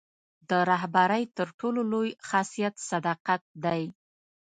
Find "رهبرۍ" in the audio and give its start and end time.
0.69-1.23